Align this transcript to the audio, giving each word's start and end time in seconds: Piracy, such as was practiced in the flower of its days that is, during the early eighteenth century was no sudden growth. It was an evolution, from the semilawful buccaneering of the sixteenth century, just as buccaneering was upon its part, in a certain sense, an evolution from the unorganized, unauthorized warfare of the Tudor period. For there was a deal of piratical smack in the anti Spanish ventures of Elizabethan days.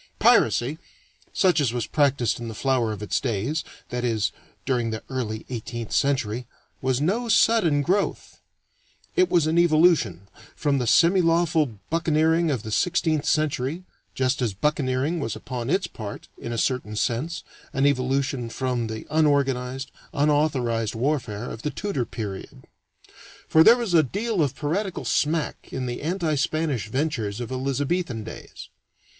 Piracy, 0.17 0.79
such 1.31 1.61
as 1.61 1.73
was 1.73 1.85
practiced 1.85 2.39
in 2.39 2.47
the 2.47 2.55
flower 2.55 2.91
of 2.91 3.03
its 3.03 3.19
days 3.19 3.63
that 3.89 4.03
is, 4.03 4.31
during 4.65 4.89
the 4.89 5.03
early 5.11 5.45
eighteenth 5.47 5.91
century 5.91 6.47
was 6.81 6.99
no 6.99 7.29
sudden 7.29 7.83
growth. 7.83 8.39
It 9.15 9.29
was 9.29 9.45
an 9.45 9.59
evolution, 9.59 10.21
from 10.55 10.79
the 10.79 10.87
semilawful 10.87 11.77
buccaneering 11.91 12.49
of 12.49 12.63
the 12.63 12.71
sixteenth 12.71 13.25
century, 13.27 13.83
just 14.15 14.41
as 14.41 14.55
buccaneering 14.55 15.19
was 15.19 15.35
upon 15.35 15.69
its 15.69 15.85
part, 15.85 16.27
in 16.35 16.51
a 16.51 16.57
certain 16.57 16.95
sense, 16.95 17.43
an 17.71 17.85
evolution 17.85 18.49
from 18.49 18.87
the 18.87 19.05
unorganized, 19.11 19.91
unauthorized 20.15 20.95
warfare 20.95 21.47
of 21.47 21.61
the 21.61 21.69
Tudor 21.69 22.05
period. 22.05 22.63
For 23.47 23.63
there 23.63 23.77
was 23.77 23.93
a 23.93 24.01
deal 24.01 24.41
of 24.41 24.55
piratical 24.55 25.05
smack 25.05 25.69
in 25.71 25.85
the 25.85 26.01
anti 26.01 26.33
Spanish 26.33 26.87
ventures 26.87 27.39
of 27.39 27.51
Elizabethan 27.51 28.23
days. 28.23 28.69